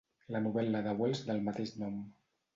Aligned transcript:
La 0.35 0.39
novel·la 0.45 0.81
de 0.87 0.95
Wells 1.03 1.21
del 1.29 1.45
mateix 1.51 1.77
nom. 1.85 2.03